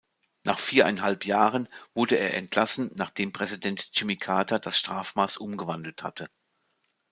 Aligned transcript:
Nach 0.43 0.57
viereinhalb 0.57 1.27
Jahren 1.27 1.67
wurde 1.93 2.17
er 2.17 2.33
entlassen, 2.33 2.89
nachdem 2.95 3.31
Präsident 3.33 3.91
Jimmy 3.93 4.17
Carter 4.17 4.57
das 4.57 4.79
Strafmaß 4.79 5.37
umgewandelt 5.37 6.01
hatte. 6.01 6.27